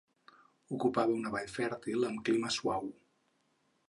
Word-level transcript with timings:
Ocupava 0.77 1.17
una 1.17 1.33
vall 1.35 1.51
fèrtil 1.57 2.07
amb 2.07 2.23
clima 2.31 2.51
suau. 2.57 2.89